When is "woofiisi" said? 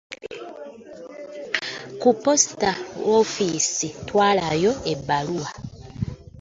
3.07-3.87